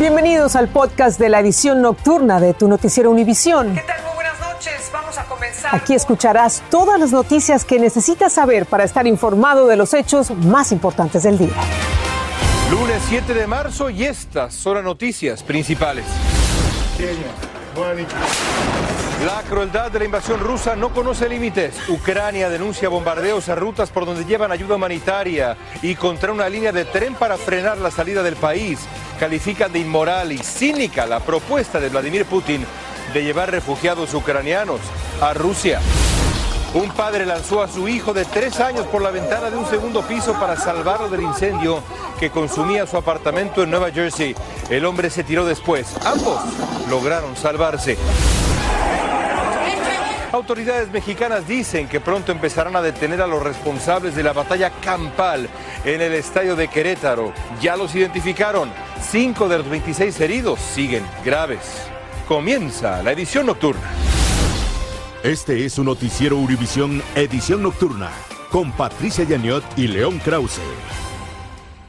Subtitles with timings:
[0.00, 3.74] Bienvenidos al podcast de la edición nocturna de tu noticiero Univisión.
[3.74, 4.02] ¿Qué tal?
[4.02, 4.90] Muy buenas noches.
[4.90, 5.74] Vamos a comenzar.
[5.74, 10.72] Aquí escucharás todas las noticias que necesitas saber para estar informado de los hechos más
[10.72, 11.52] importantes del día.
[12.70, 16.06] Lunes 7 de marzo y estas son las noticias principales.
[19.24, 21.90] La crueldad de la invasión rusa no conoce límites.
[21.90, 26.86] Ucrania denuncia bombardeos a rutas por donde llevan ayuda humanitaria y contra una línea de
[26.86, 28.78] tren para frenar la salida del país.
[29.18, 32.64] Califican de inmoral y cínica la propuesta de Vladimir Putin
[33.12, 34.80] de llevar refugiados ucranianos
[35.20, 35.80] a Rusia.
[36.72, 40.00] Un padre lanzó a su hijo de tres años por la ventana de un segundo
[40.00, 41.82] piso para salvarlo del incendio
[42.18, 44.34] que consumía su apartamento en Nueva Jersey.
[44.70, 45.94] El hombre se tiró después.
[46.06, 46.40] Ambos
[46.88, 47.98] lograron salvarse.
[50.32, 55.48] Autoridades mexicanas dicen que pronto empezarán a detener a los responsables de la batalla campal
[55.84, 57.32] en el estadio de Querétaro.
[57.60, 58.70] Ya los identificaron.
[59.00, 61.82] Cinco de los 26 heridos siguen graves.
[62.28, 63.90] Comienza la edición nocturna.
[65.24, 68.10] Este es su noticiero Univisión Edición Nocturna
[68.50, 70.60] con Patricia Yaniot y León Krause.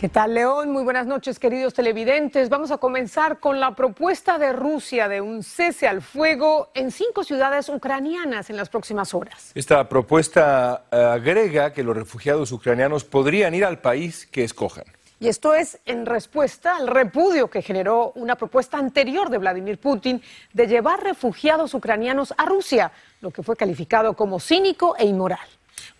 [0.02, 0.72] ¿Qué tal, León?
[0.72, 2.50] Muy buenas noches, queridos televidentes.
[2.50, 7.24] Vamos a comenzar con la propuesta de Rusia de un cese al fuego en cinco
[7.24, 9.52] ciudades ucranianas en las próximas horas.
[9.54, 14.86] Esta propuesta eh, agrega que los refugiados ucranianos podrían ir al país que escojan.
[15.20, 20.20] Y esto es en respuesta al repudio que generó una propuesta anterior de Vladimir Putin
[20.52, 25.48] de llevar refugiados ucranianos a Rusia, lo que fue calificado como cínico e inmoral.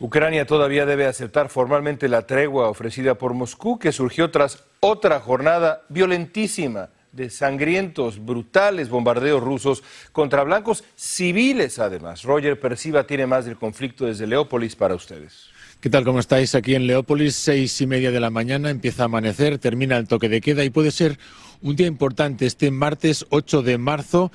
[0.02, 5.84] Ucrania todavía debe aceptar formalmente la tregua ofrecida por Moscú, que surgió tras otra jornada
[5.90, 12.24] violentísima de sangrientos, brutales bombardeos rusos contra blancos civiles, además.
[12.24, 15.50] Roger Perciba tiene más del conflicto desde Leópolis para ustedes.
[15.80, 16.04] ¿Qué tal?
[16.04, 16.56] ¿Cómo estáis?
[16.56, 20.30] Aquí en Leópolis, seis y media de la mañana, empieza a amanecer, termina el toque
[20.30, 21.20] de queda y puede ser
[21.62, 24.32] un día importante este martes 8 de marzo.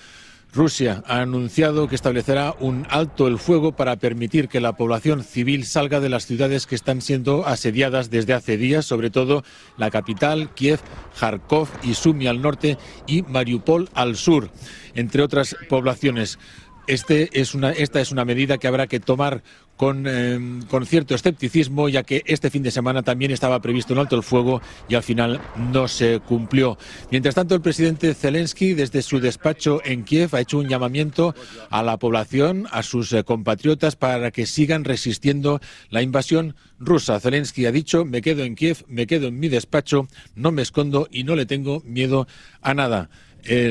[0.56, 5.66] Rusia ha anunciado que establecerá un alto el fuego para permitir que la población civil
[5.66, 9.44] salga de las ciudades que están siendo asediadas desde hace días, sobre todo
[9.76, 10.80] la capital, Kiev,
[11.20, 14.50] Kharkov y Sumi al norte y Mariupol al sur,
[14.94, 16.38] entre otras poblaciones.
[16.86, 19.42] Este esta es una medida que habrá que tomar
[19.76, 20.38] con, eh,
[20.68, 24.22] con, cierto escepticismo, ya que este fin de semana también estaba previsto un alto el
[24.22, 25.40] fuego y al final
[25.72, 26.78] no se cumplió.
[27.10, 31.34] Mientras tanto, el presidente Zelensky, desde su despacho en Kiev, ha hecho un llamamiento
[31.70, 35.60] a la población, a sus eh, compatriotas, para que sigan resistiendo
[35.90, 37.20] la invasión rusa.
[37.20, 41.08] Zelensky ha dicho, me quedo en Kiev, me quedo en mi despacho, no me escondo
[41.10, 42.26] y no le tengo miedo
[42.62, 43.10] a nada.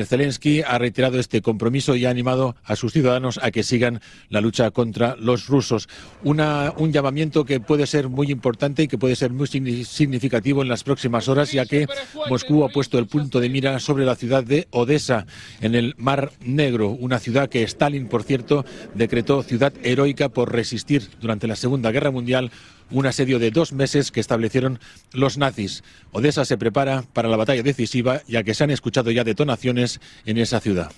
[0.06, 4.40] Zelensky ha reiterado este compromiso y ha animado a sus ciudadanos a que sigan la
[4.40, 5.88] lucha contra los rusos.
[6.22, 10.84] un llamamiento que puede ser muy importante y que puede ser muy significativo en las
[10.84, 11.86] próximas horas, ya que
[12.28, 15.26] Moscú ha puesto el punto de mira sobre la ciudad de Odessa,
[15.60, 21.08] en el Mar Negro, una ciudad que Stalin, por cierto, decretó ciudad heroica por resistir
[21.20, 22.50] durante la Segunda Guerra Mundial
[22.90, 24.78] un asedio de dos meses que establecieron
[25.12, 25.82] los nazis.
[26.12, 30.38] Odessa se prepara para la batalla decisiva, ya que se han escuchado ya detonaciones en
[30.38, 30.92] esa ciudad.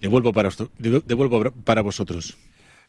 [0.00, 2.36] Devuelvo para, devuelvo para vosotros.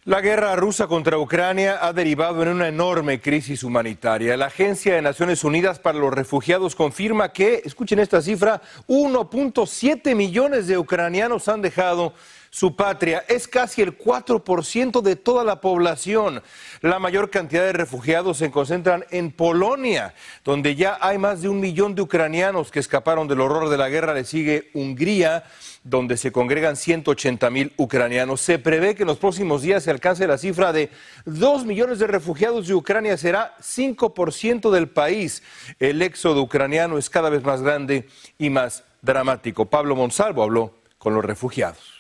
[0.06, 4.38] La guerra rusa contra Ucrania ha derivado en una enorme crisis humanitaria.
[4.38, 10.68] La Agencia de Naciones Unidas para los Refugiados confirma que, escuchen esta cifra, 1.7 millones
[10.68, 12.13] de ucranianos han dejado
[12.50, 13.24] su patria.
[13.28, 16.42] Es casi el 4% de toda la población.
[16.82, 21.60] La mayor cantidad de refugiados se concentran en Polonia, donde ya hay más de un
[21.60, 24.14] millón de ucranianos que escaparon del horror de la guerra.
[24.14, 25.44] Le sigue Hungría,
[25.84, 28.42] donde se congregan 180 mil ucranianos.
[28.42, 30.90] Se prevé que en los próximos días se alcance la cifra de
[31.26, 33.18] 2 millones de refugiados de Ucrania.
[33.18, 35.44] Será 5% del país.
[35.80, 39.66] El éxodo ucraniano es cada vez más grande y más dramático.
[39.66, 41.99] Pablo Monsalvo habló con los refugiados.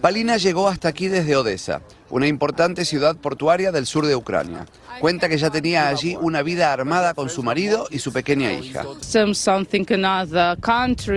[0.00, 4.66] Palina llegó hasta aquí desde Odessa, una importante ciudad portuaria del sur de Ucrania.
[5.00, 8.84] Cuenta que ya tenía allí una vida armada con su marido y su pequeña hija.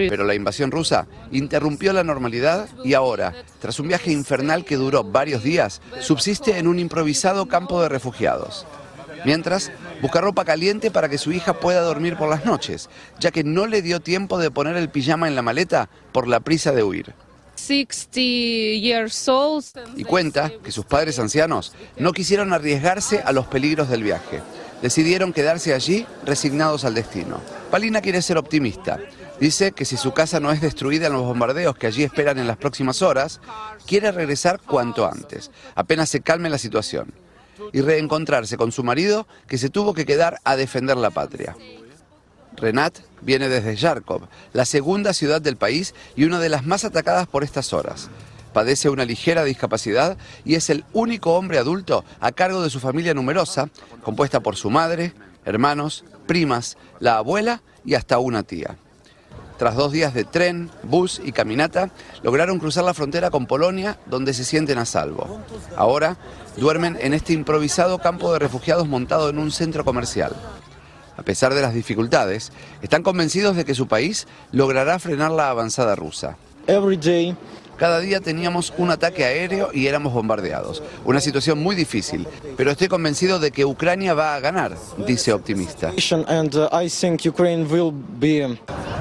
[0.09, 5.03] Pero la invasión rusa interrumpió la normalidad y ahora, tras un viaje infernal que duró
[5.03, 8.67] varios días, subsiste en un improvisado campo de refugiados.
[9.25, 9.71] Mientras,
[10.01, 13.65] busca ropa caliente para que su hija pueda dormir por las noches, ya que no
[13.65, 17.15] le dio tiempo de poner el pijama en la maleta por la prisa de huir.
[19.95, 24.41] Y cuenta que sus padres ancianos no quisieron arriesgarse a los peligros del viaje.
[24.81, 27.41] Decidieron quedarse allí resignados al destino.
[27.71, 28.99] Palina quiere ser optimista.
[29.39, 32.47] Dice que si su casa no es destruida en los bombardeos que allí esperan en
[32.47, 33.41] las próximas horas,
[33.85, 37.13] quiere regresar cuanto antes, apenas se calme la situación,
[37.73, 41.55] y reencontrarse con su marido que se tuvo que quedar a defender la patria.
[42.57, 47.27] Renat viene desde Yarkov, la segunda ciudad del país y una de las más atacadas
[47.27, 48.09] por estas horas.
[48.53, 53.13] Padece una ligera discapacidad y es el único hombre adulto a cargo de su familia
[53.13, 53.69] numerosa,
[54.03, 55.13] compuesta por su madre,
[55.43, 58.77] hermanos, primas, la abuela y hasta una tía.
[59.57, 61.89] Tras dos días de tren, bus y caminata,
[62.23, 65.39] lograron cruzar la frontera con Polonia, donde se sienten a salvo.
[65.77, 66.17] Ahora
[66.57, 70.35] duermen en este improvisado campo de refugiados montado en un centro comercial.
[71.17, 72.51] A pesar de las dificultades,
[72.81, 76.37] están convencidos de que su país logrará frenar la avanzada rusa.
[77.77, 80.81] Cada día teníamos un ataque aéreo y éramos bombardeados.
[81.03, 85.91] Una situación muy difícil, pero estoy convencido de que Ucrania va a ganar, dice optimista.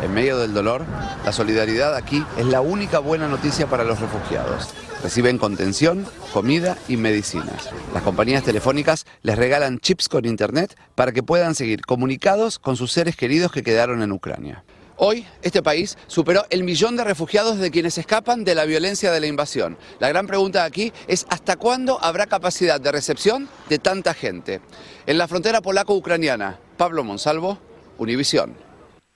[0.03, 0.85] En medio del dolor,
[1.25, 4.75] la solidaridad aquí es la única buena noticia para los refugiados.
[5.05, 7.69] Reciben contención, comida y medicinas.
[7.93, 12.91] Las compañías telefónicas les regalan chips con internet para que puedan seguir comunicados con sus
[12.91, 14.65] seres queridos que quedaron en Ucrania.
[14.96, 19.20] Hoy, este país superó el millón de refugiados de quienes escapan de la violencia de
[19.20, 19.76] la invasión.
[19.99, 24.61] La gran pregunta aquí es hasta cuándo habrá capacidad de recepción de tanta gente.
[25.06, 27.58] En la frontera polaco-ucraniana, Pablo Monsalvo,
[27.99, 28.64] Univisión.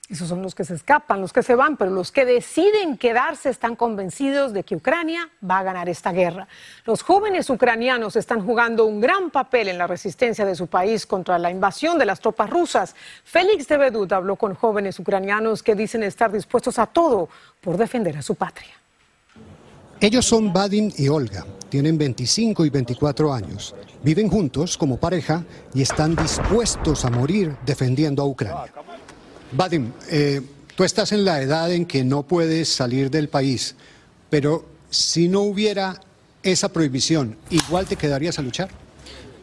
[0.09, 3.49] Esos son los que se escapan, los que se van, pero los que deciden quedarse
[3.49, 6.47] están convencidos de que Ucrania va a ganar esta guerra.
[6.85, 11.37] Los jóvenes ucranianos están jugando un gran papel en la resistencia de su país contra
[11.37, 12.95] la invasión de las tropas rusas.
[13.23, 17.29] Félix de Bedut habló con jóvenes ucranianos que dicen estar dispuestos a todo
[17.61, 18.73] por defender a su patria.
[20.01, 25.43] Ellos son Vadim y Olga, tienen 25 y 24 años, viven juntos como pareja
[25.75, 28.73] y están dispuestos a morir defendiendo a Ucrania.
[29.52, 30.40] Vadim, eh,
[30.76, 33.74] tú estás en la edad en que no puedes salir del país,
[34.30, 36.00] pero si no hubiera
[36.42, 38.68] esa prohibición, ¿igual te quedarías a luchar?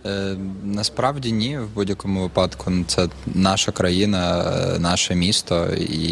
[0.05, 4.43] Е, Насправді ні, в будь-якому випадку це наша країна,
[4.75, 6.07] е, наше місто, і,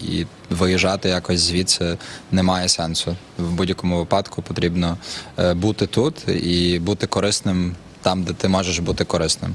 [0.00, 1.98] і виїжджати якось звідси
[2.32, 3.16] немає сенсу.
[3.38, 4.96] В будь-якому випадку потрібно
[5.38, 9.54] е, бути тут і бути корисним там, де ти можеш бути корисним.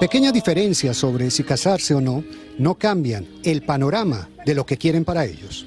[0.00, 2.24] Pequeñas diferencias sobre si casarse o no
[2.58, 5.66] no cambian el panorama de lo que quieren para ellos.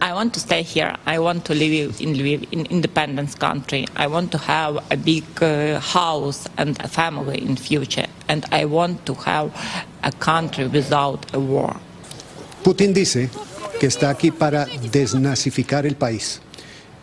[0.00, 0.94] I want to stay here.
[1.06, 3.86] I want to live in Lviv, in independence country.
[3.96, 8.06] I want to have a big uh, house and a family in future.
[8.28, 9.50] And I want to have
[10.02, 11.76] a country without a war.
[12.62, 13.28] Putin dice
[13.80, 16.40] que está aquí para desnazificar el país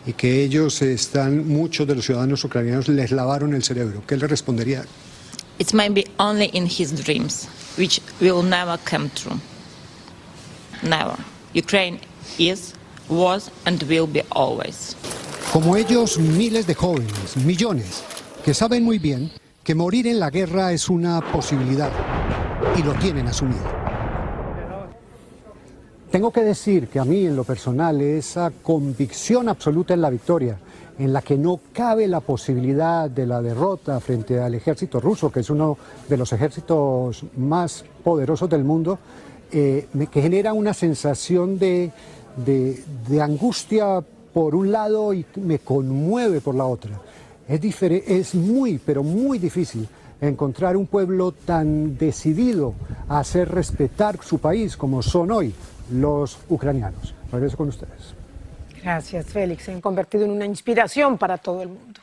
[0.06, 4.02] y que ellos están, muchos de los ciudadanos ucranianos les lavaron el cerebro.
[4.06, 4.84] ¿Qué le respondería?
[5.58, 9.40] It's maybe only in his dreams, which will never come true.
[10.82, 11.16] Never.
[11.54, 11.98] Ukraine
[12.38, 12.74] is,
[13.08, 14.96] was, and will be always.
[15.52, 18.02] Como ellos, miles de jóvenes, millones,
[18.44, 19.30] que saben muy bien
[19.64, 21.90] que morir en la guerra es una posibilidad
[22.76, 23.64] y lo tienen asumido.
[26.10, 30.58] Tengo que decir que a mí, en lo personal, esa convicción absoluta en la victoria,
[30.98, 35.40] en la que no cabe la posibilidad de la derrota frente al ejército ruso, que
[35.40, 35.76] es uno
[36.08, 38.98] de los ejércitos más poderosos del mundo,
[39.52, 41.92] eh, que genera una sensación de,
[42.44, 44.02] de, de angustia
[44.32, 47.00] por un lado y me conmueve por la otra.
[47.48, 49.88] Es, es muy, pero muy difícil
[50.20, 52.74] encontrar un pueblo tan decidido
[53.08, 55.54] a hacer respetar su país como son hoy
[55.92, 57.14] los ucranianos.
[57.30, 58.25] Regreso con ustedes.
[58.86, 59.64] Gracias, Félix.
[59.64, 62.00] Se han convertido en una inspiración para todo el mundo.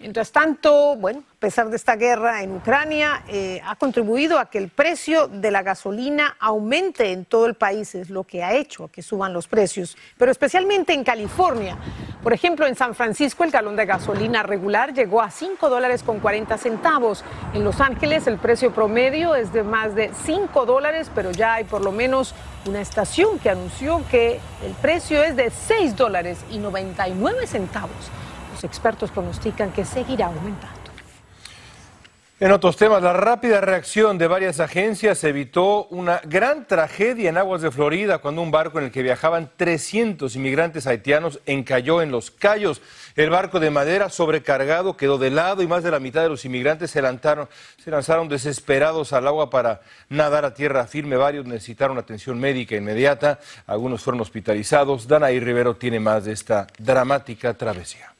[0.00, 4.58] Mientras tanto, bueno, a pesar de esta guerra en Ucrania, eh, ha contribuido a que
[4.58, 8.86] el precio de la gasolina aumente en todo el país, es lo que ha hecho
[8.86, 11.76] que suban los precios, pero especialmente en California.
[12.22, 16.20] Por ejemplo, en San Francisco el galón de gasolina regular llegó a 5 dólares con
[16.20, 17.24] 40 centavos.
[17.52, 21.64] En Los Ángeles el precio promedio es de más de 5 dólares, pero ya hay
[21.64, 22.36] por lo menos
[22.66, 28.12] una estación que anunció que el precio es de 6 dólares y 99 centavos.
[28.58, 30.90] Los expertos pronostican que seguirá aumentando.
[32.40, 37.62] En otros temas, la rápida reacción de varias agencias evitó una gran tragedia en aguas
[37.62, 42.32] de Florida cuando un barco en el que viajaban 300 inmigrantes haitianos encalló en los
[42.32, 42.82] Cayos.
[43.14, 46.44] El barco de madera sobrecargado quedó de lado y más de la mitad de los
[46.44, 51.14] inmigrantes se lanzaron desesperados al agua para nadar a tierra firme.
[51.14, 53.38] Varios necesitaron atención médica inmediata,
[53.68, 55.06] algunos fueron hospitalizados.
[55.06, 58.17] Danaí Rivero tiene más de esta dramática travesía.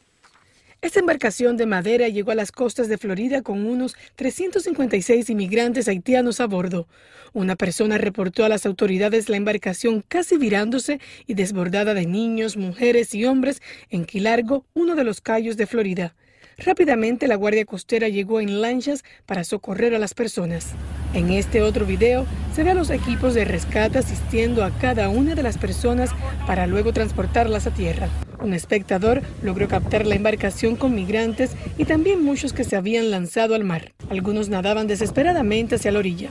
[0.81, 6.39] Esta embarcación de madera llegó a las costas de Florida con unos 356 inmigrantes haitianos
[6.39, 6.87] a bordo.
[7.33, 13.13] Una persona reportó a las autoridades la embarcación casi virándose y desbordada de niños, mujeres
[13.13, 16.15] y hombres en Key Largo, uno de los cayos de Florida.
[16.59, 20.75] Rápidamente la Guardia Costera llegó en lanchas para socorrer a las personas.
[21.15, 25.35] En este otro video se ve a los equipos de rescate asistiendo a cada una
[25.35, 26.11] de las personas
[26.47, 28.09] para luego transportarlas a tierra.
[28.43, 33.55] Un espectador logró captar la embarcación con migrantes y también muchos que se habían lanzado
[33.55, 33.93] al mar.
[34.11, 36.31] Algunos nadaban desesperadamente hacia la orilla.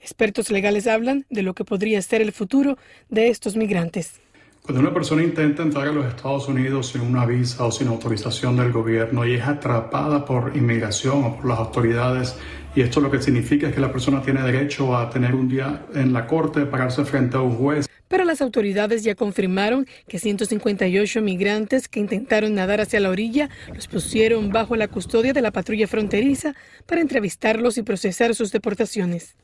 [0.00, 4.20] Expertos legales hablan de lo que podría ser el futuro de estos migrantes.
[4.62, 8.56] Cuando una persona intenta entrar a los Estados Unidos sin una visa o sin autorización
[8.56, 12.36] del gobierno y es atrapada por inmigración o por las autoridades,
[12.74, 15.84] y esto lo que significa es que la persona tiene derecho a tener un día
[15.94, 17.88] en la corte, pararse frente a un juez.
[18.08, 23.88] Pero las autoridades ya confirmaron que 158 migrantes que intentaron nadar hacia la orilla los
[23.88, 26.54] pusieron bajo la custodia de la patrulla fronteriza
[26.86, 29.34] para entrevistarlos y procesar sus deportaciones.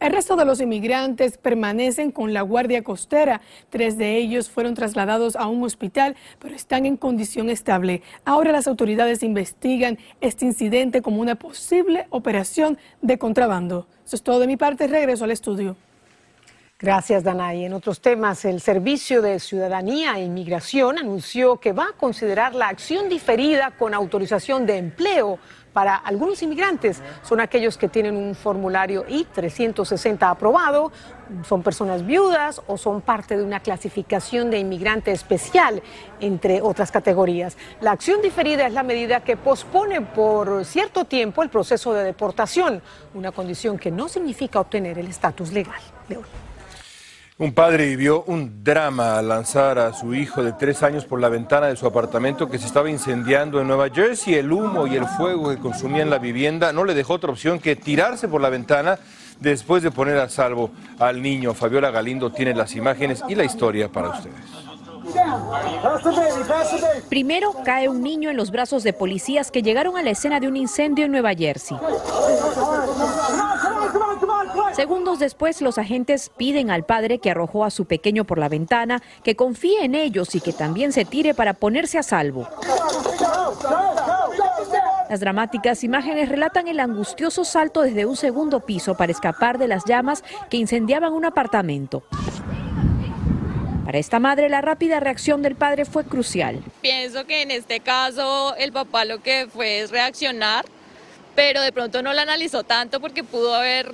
[0.00, 3.40] El resto de los inmigrantes permanecen con la Guardia Costera.
[3.70, 8.02] Tres de ellos fueron trasladados a un hospital, pero están en condición estable.
[8.24, 13.86] Ahora las autoridades investigan este incidente como una posible operación de contrabando.
[14.04, 14.86] Eso es todo de mi parte.
[14.86, 15.76] Regreso al estudio.
[16.80, 17.64] Gracias, Danay.
[17.64, 22.68] En otros temas, el Servicio de Ciudadanía e Inmigración anunció que va a considerar la
[22.68, 25.40] acción diferida con autorización de empleo
[25.78, 27.00] para algunos inmigrantes.
[27.22, 30.90] Son aquellos que tienen un formulario I-360 aprobado,
[31.48, 35.80] son personas viudas o son parte de una clasificación de inmigrante especial,
[36.18, 37.56] entre otras categorías.
[37.80, 42.82] La acción diferida es la medida que pospone por cierto tiempo el proceso de deportación,
[43.14, 45.80] una condición que no significa obtener el estatus legal.
[47.40, 51.28] Un padre vivió un drama al lanzar a su hijo de tres años por la
[51.28, 54.34] ventana de su apartamento que se estaba incendiando en Nueva Jersey.
[54.34, 57.60] El humo y el fuego que consumía en la vivienda no le dejó otra opción
[57.60, 58.98] que tirarse por la ventana
[59.38, 61.54] después de poner a salvo al niño.
[61.54, 64.34] Fabiola Galindo tiene las imágenes y la historia para ustedes.
[67.08, 70.48] Primero cae un niño en los brazos de policías que llegaron a la escena de
[70.48, 71.76] un incendio en Nueva Jersey.
[74.78, 79.02] Segundos después, los agentes piden al padre que arrojó a su pequeño por la ventana
[79.24, 82.48] que confíe en ellos y que también se tire para ponerse a salvo.
[85.10, 89.84] Las dramáticas imágenes relatan el angustioso salto desde un segundo piso para escapar de las
[89.84, 92.04] llamas que incendiaban un apartamento.
[93.84, 96.62] Para esta madre, la rápida reacción del padre fue crucial.
[96.82, 100.64] Pienso que en este caso el papá lo que fue es reaccionar,
[101.34, 103.92] pero de pronto no lo analizó tanto porque pudo haber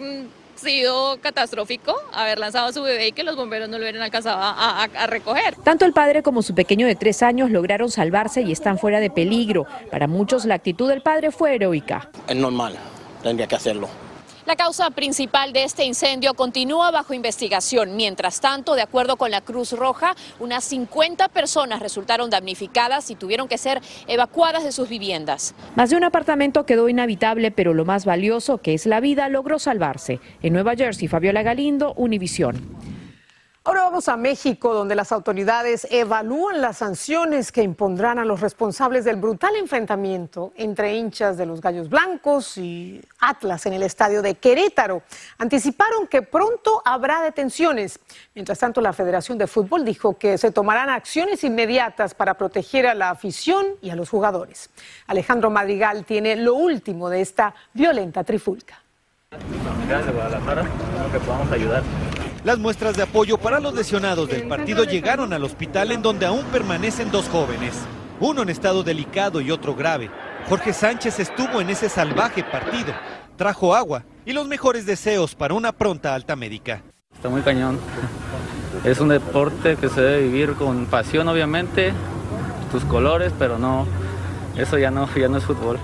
[0.57, 4.39] sido catastrófico haber lanzado a su bebé y que los bomberos no lo hubieran alcanzado
[4.41, 5.57] a, a, recoger.
[5.57, 9.11] Tanto el padre como su pequeño de tres años lograron salvarse y están fuera de
[9.11, 9.67] peligro.
[9.91, 12.11] Para muchos la actitud del padre fue heroica.
[12.29, 12.77] Es normal,
[13.23, 13.89] tendría que hacerlo.
[14.47, 17.97] La causa principal de este incendio continúa bajo investigación.
[17.97, 23.49] Mientras tanto, de acuerdo con la Cruz Roja, unas 50 personas resultaron damnificadas y tuvieron
[23.49, 25.55] que ser evacuadas de sus viviendas.
[25.77, 29.59] Más de un apartamento quedó inhabitable, pero lo más valioso, que es la vida, logró
[29.59, 30.21] salvarse.
[30.43, 32.94] En Nueva Jersey, Fabiola Galindo, Univisión.
[33.67, 39.07] Ahora vamos a México, donde las autoridades evalúan las sanciones que impondrán a los responsables
[39.07, 44.35] del brutal enfrentamiento entre hinchas de los Gallos Blancos y Atlas en el estadio de
[44.35, 45.03] Querétaro.
[45.39, 48.01] Anticiparon que pronto habrá detenciones.
[48.35, 52.93] Mientras tanto, la Federación de Fútbol dijo que se tomarán acciones inmediatas para proteger a
[52.93, 54.69] la afición y a los jugadores.
[55.07, 58.83] Alejandro Madrigal tiene lo último de esta violenta trifulca.
[61.55, 61.83] ayudar.
[62.45, 66.45] Las muestras de apoyo para los lesionados del partido llegaron al hospital en donde aún
[66.53, 67.73] permanecen dos jóvenes,
[68.21, 70.11] uno en estado delicado y otro grave.
[70.47, 72.93] Jorge Sánchez estuvo en ese salvaje partido,
[73.37, 76.83] trajo agua y los mejores deseos para una pronta alta médica.
[77.15, 77.81] Está muy cañón.
[78.85, 81.95] Es un deporte que se debe vivir con pasión, obviamente,
[82.71, 83.87] tus colores, pero no,
[84.59, 85.79] eso ya no, ya no es fútbol.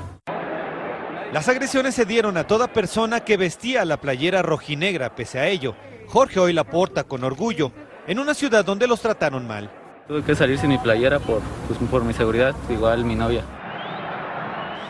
[1.32, 5.74] Las agresiones se dieron a toda persona que vestía la playera rojinegra, pese a ello.
[6.10, 7.70] Jorge hoy la porta con orgullo
[8.08, 9.70] en una ciudad donde los trataron mal.
[10.08, 13.44] Tuve que salir sin mi playera por, pues, por mi seguridad, igual mi novia.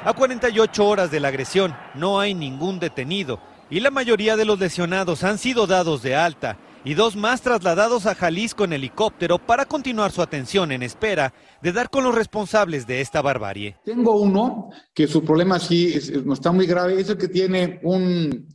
[0.02, 4.58] A 48 horas de la agresión no hay ningún detenido y la mayoría de los
[4.58, 9.66] lesionados han sido dados de alta y dos más trasladados a Jalisco en helicóptero para
[9.66, 13.76] continuar su atención en espera de dar con los responsables de esta barbarie.
[13.84, 18.48] Tengo uno que su problema sí no está muy grave, es el que tiene un,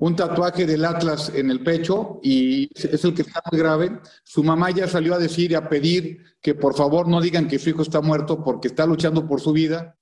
[0.00, 3.98] un tatuaje del Atlas en el pecho y es el que está muy grave.
[4.22, 7.58] Su mamá ya salió a decir y a pedir que por favor no digan que
[7.58, 9.97] su hijo está muerto porque está luchando por su vida.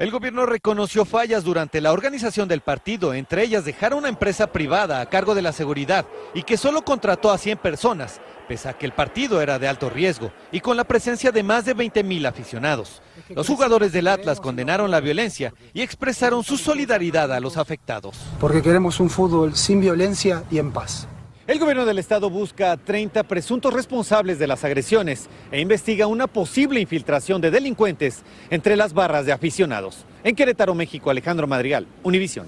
[0.00, 5.02] El gobierno reconoció fallas durante la organización del partido, entre ellas dejar una empresa privada
[5.02, 8.86] a cargo de la seguridad y que solo contrató a 100 personas pese a que
[8.86, 12.24] el partido era de alto riesgo y con la presencia de más de 20 mil
[12.24, 13.02] aficionados.
[13.28, 18.16] Los jugadores del Atlas condenaron la violencia y expresaron su solidaridad a los afectados.
[18.40, 21.08] Porque queremos un fútbol sin violencia y en paz.
[21.50, 26.28] El gobierno del estado busca a 30 presuntos responsables de las agresiones e investiga una
[26.28, 30.04] posible infiltración de delincuentes entre las barras de aficionados.
[30.22, 32.46] En Querétaro, México, Alejandro Madrigal, Univisión.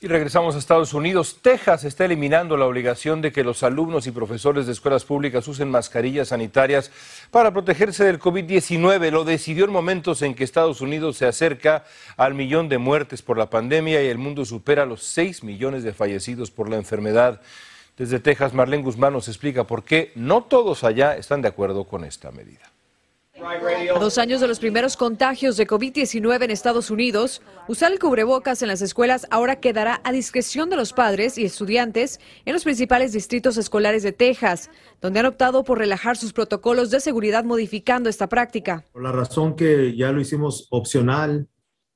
[0.00, 1.38] Y regresamos a Estados Unidos.
[1.42, 5.68] Texas está eliminando la obligación de que los alumnos y profesores de escuelas públicas usen
[5.68, 6.92] mascarillas sanitarias
[7.32, 9.10] para protegerse del COVID-19.
[9.10, 11.82] Lo decidió en momentos en que Estados Unidos se acerca
[12.16, 15.92] al millón de muertes por la pandemia y el mundo supera los 6 millones de
[15.92, 17.40] fallecidos por la enfermedad.
[17.96, 22.04] Desde Texas, Marlene Guzmán nos explica por qué no todos allá están de acuerdo con
[22.04, 22.72] esta medida.
[23.44, 28.62] A dos años de los primeros contagios de COVID-19 en Estados Unidos, usar el cubrebocas
[28.62, 33.12] en las escuelas ahora quedará a discreción de los padres y estudiantes en los principales
[33.12, 34.70] distritos escolares de Texas,
[35.00, 38.84] donde han optado por relajar sus protocolos de seguridad modificando esta práctica.
[38.92, 41.48] Por la razón que ya lo hicimos opcional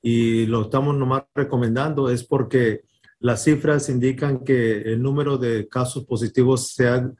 [0.02, 2.85] y lo estamos nomás recomendando es porque
[3.20, 7.10] las cifras indican que el número de casos positivos se ha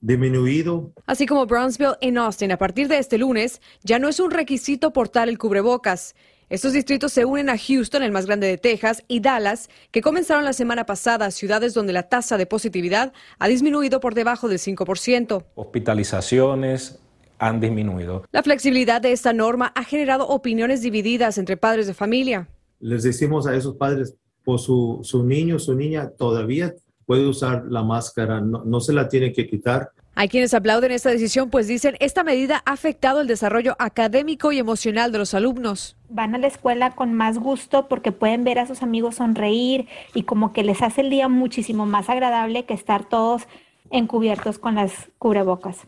[0.00, 0.92] disminuido.
[1.06, 4.92] Así como Brownsville en Austin, a partir de este lunes, ya no es un requisito
[4.92, 6.14] portar el cubrebocas.
[6.48, 10.44] Estos distritos se unen a Houston, el más grande de Texas, y Dallas, que comenzaron
[10.44, 15.44] la semana pasada, ciudades donde la tasa de positividad ha disminuido por debajo del 5%.
[15.54, 16.98] Hospitalizaciones
[17.38, 18.24] han disminuido.
[18.32, 22.48] La flexibilidad de esta norma ha generado opiniones divididas entre padres de familia.
[22.80, 24.16] Les decimos a esos padres,
[24.50, 26.74] pues su, su niño, su niña todavía
[27.06, 29.92] puede usar la máscara, no, no se la tiene que quitar.
[30.16, 34.58] Hay quienes aplauden esta decisión, pues dicen esta medida ha afectado el desarrollo académico y
[34.58, 35.96] emocional de los alumnos.
[36.08, 40.24] Van a la escuela con más gusto porque pueden ver a sus amigos sonreír y
[40.24, 43.46] como que les hace el día muchísimo más agradable que estar todos
[43.92, 45.86] encubiertos con las cubrebocas.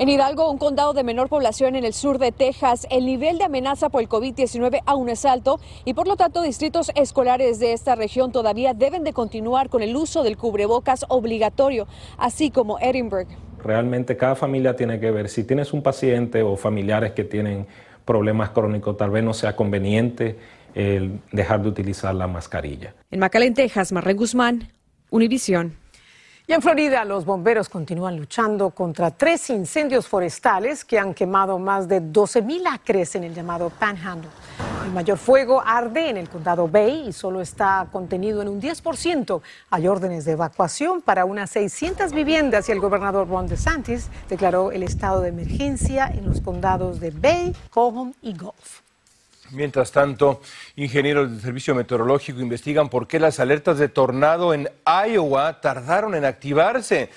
[0.00, 3.44] En Hidalgo, un condado de menor población en el sur de Texas, el nivel de
[3.44, 7.96] amenaza por el COVID-19 aún es alto y por lo tanto distritos escolares de esta
[7.96, 13.26] región todavía deben de continuar con el uso del cubrebocas obligatorio, así como Edinburgh.
[13.60, 17.66] Realmente cada familia tiene que ver si tienes un paciente o familiares que tienen
[18.04, 20.38] problemas crónicos, tal vez no sea conveniente
[20.76, 22.94] el dejar de utilizar la mascarilla.
[23.10, 24.68] En McAllen, Texas, Marlene Guzmán,
[25.10, 25.87] Univisión.
[26.50, 31.86] Y en Florida, los bomberos continúan luchando contra tres incendios forestales que han quemado más
[31.88, 34.30] de 12 mil acres en el llamado Panhandle.
[34.86, 39.42] El mayor fuego arde en el condado Bay y solo está contenido en un 10%.
[39.68, 44.84] Hay órdenes de evacuación para unas 600 viviendas y el gobernador Ron DeSantis declaró el
[44.84, 48.87] estado de emergencia en los condados de Bay, Cohom y Gulf.
[49.50, 50.40] Mientras tanto,
[50.76, 56.24] ingenieros del Servicio Meteorológico investigan por qué las alertas de tornado en Iowa tardaron en
[56.24, 57.10] activarse.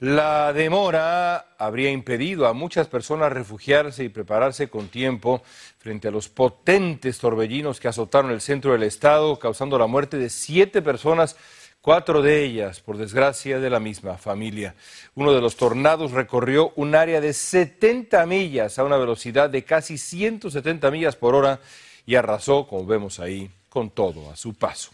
[0.00, 5.42] La demora habría impedido a muchas personas refugiarse y prepararse con tiempo
[5.78, 10.30] frente a los potentes torbellinos que azotaron el centro del estado, causando la muerte de
[10.30, 11.36] siete personas,
[11.80, 14.74] cuatro de ellas, por desgracia, de la misma familia.
[15.14, 19.98] Uno de los tornados recorrió un área de 70 millas a una velocidad de casi
[19.98, 21.60] 170 millas por hora
[22.06, 24.90] y arrasó, como vemos ahí, con todo a su paso.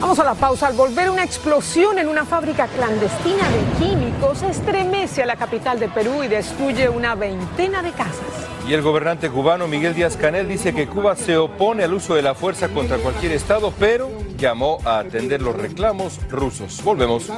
[0.00, 0.68] Vamos a la pausa.
[0.68, 5.88] Al volver una explosión en una fábrica clandestina de químicos estremece a la capital de
[5.88, 8.45] Perú y destruye una veintena de casas.
[8.68, 12.22] Y el gobernante cubano Miguel Díaz Canel dice que Cuba se opone al uso de
[12.22, 16.82] la fuerza contra cualquier Estado, pero llamó a atender los reclamos rusos.
[16.82, 17.30] Volvemos.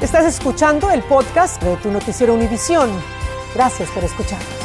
[0.00, 2.90] Estás escuchando el podcast de tu noticiero Univisión.
[3.54, 4.61] Gracias por escuchar.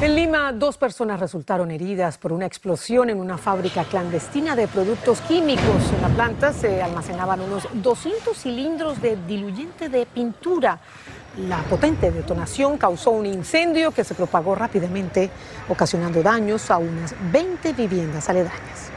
[0.00, 5.20] En Lima, dos personas resultaron heridas por una explosión en una fábrica clandestina de productos
[5.22, 5.92] químicos.
[5.92, 10.78] En la planta se almacenaban unos 200 cilindros de diluyente de pintura.
[11.48, 15.30] La potente detonación causó un incendio que se propagó rápidamente,
[15.68, 18.92] ocasionando daños a unas 20 viviendas aledañas.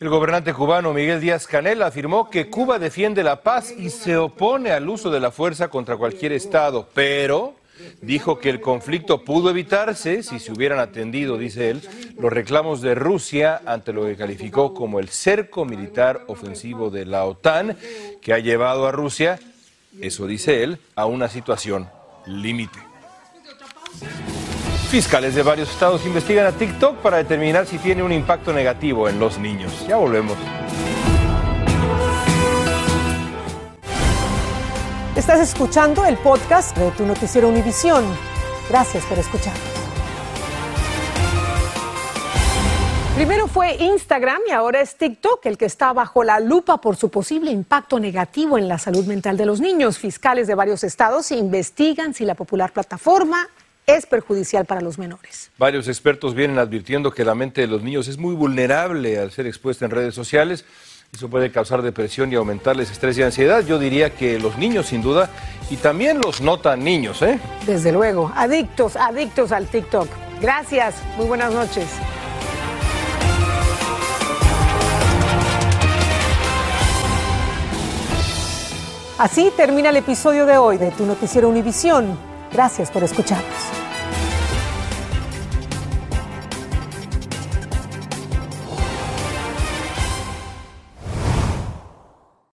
[0.00, 4.70] El gobernante cubano Miguel Díaz Canel afirmó que Cuba defiende la paz y se opone
[4.70, 7.56] al uso de la fuerza contra cualquier Estado, pero
[8.00, 11.82] dijo que el conflicto pudo evitarse si se hubieran atendido, dice él,
[12.18, 17.24] los reclamos de Rusia ante lo que calificó como el cerco militar ofensivo de la
[17.24, 17.76] OTAN,
[18.20, 19.38] que ha llevado a Rusia,
[20.00, 21.88] eso dice él, a una situación
[22.26, 22.78] límite.
[24.88, 29.18] Fiscales de varios estados investigan a TikTok para determinar si tiene un impacto negativo en
[29.18, 29.72] los niños.
[29.88, 30.36] Ya volvemos.
[35.16, 38.04] Estás escuchando el podcast de tu noticiero Univisión.
[38.68, 39.54] Gracias por escuchar.
[43.14, 47.10] Primero fue Instagram y ahora es TikTok el que está bajo la lupa por su
[47.10, 49.98] posible impacto negativo en la salud mental de los niños.
[49.98, 53.48] Fiscales de varios estados investigan si la popular plataforma
[53.86, 55.52] es perjudicial para los menores.
[55.58, 59.46] Varios expertos vienen advirtiendo que la mente de los niños es muy vulnerable al ser
[59.46, 60.64] expuesta en redes sociales.
[61.14, 63.64] Eso puede causar depresión y aumentarles estrés y ansiedad.
[63.64, 65.30] Yo diría que los niños, sin duda,
[65.70, 67.38] y también los no tan niños, ¿eh?
[67.66, 70.08] Desde luego, adictos, adictos al TikTok.
[70.40, 71.86] Gracias, muy buenas noches.
[79.16, 82.18] Así termina el episodio de hoy de Tu Noticiero Univisión.
[82.52, 83.83] Gracias por escucharnos.